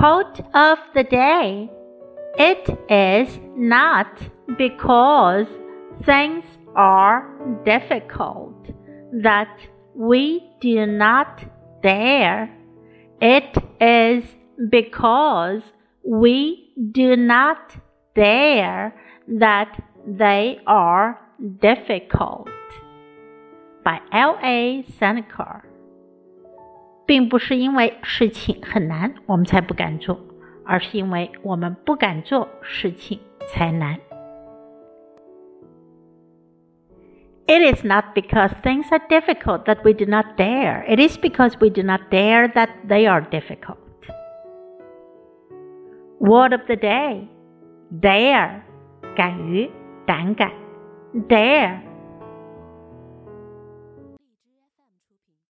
[0.00, 1.68] Quote of the day
[2.38, 4.06] It is not
[4.56, 5.46] because
[6.06, 6.42] things
[6.74, 7.28] are
[7.66, 8.56] difficult
[9.22, 9.54] that
[9.94, 11.44] we do not
[11.82, 12.48] dare.
[13.20, 14.24] It is
[14.70, 15.60] because
[16.02, 17.76] we do not
[18.14, 18.94] dare
[19.28, 21.20] that they are
[21.60, 22.48] difficult.
[23.84, 24.38] By L.
[24.42, 24.82] A.
[24.98, 25.69] Seneca.
[27.09, 30.19] 并不是因为事情很难，我们才不敢做，
[30.65, 33.99] 而是因为我们不敢做事情才难。
[37.47, 40.83] It is not because things are difficult that we do not dare.
[40.87, 43.77] It is because we do not dare that they are difficult.
[46.19, 47.27] Word of the day:
[48.01, 48.61] dare，
[49.15, 49.69] 敢于、
[50.07, 50.51] 胆敢，
[51.27, 51.81] dare